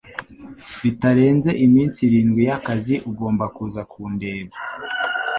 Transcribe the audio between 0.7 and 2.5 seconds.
Bitarenze iminsi irindwi